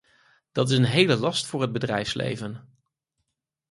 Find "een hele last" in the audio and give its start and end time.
0.77-1.45